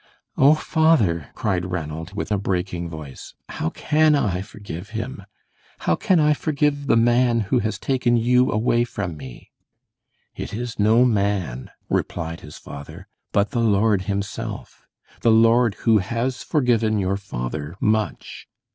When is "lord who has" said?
15.29-16.41